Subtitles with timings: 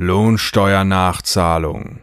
[0.00, 2.02] Lohnsteuernachzahlung.